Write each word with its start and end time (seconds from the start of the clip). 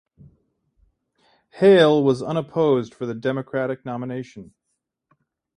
Hale 1.59 2.03
was 2.03 2.23
unopposed 2.23 2.91
for 2.91 3.05
the 3.05 3.13
Democratic 3.13 3.85
nomination. 3.85 4.55